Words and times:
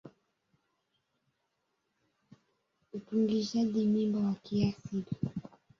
Utungishaji 2.97 3.85
mimba 3.87 4.19
wa 4.19 4.33
kiasili 4.35 5.07